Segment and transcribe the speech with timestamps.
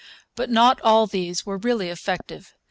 [0.35, 2.55] But not all these were really effective.